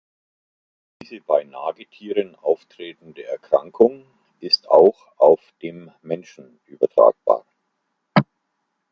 Diese 1.03 1.19
bei 1.21 1.43
Nagetieren 1.43 2.33
auftretende 2.33 3.23
Erkrankung 3.27 4.03
ist 4.39 4.67
auch 4.67 5.11
auf 5.19 5.53
dem 5.61 5.91
Menschen 6.01 6.59
übertragbar. 6.65 7.45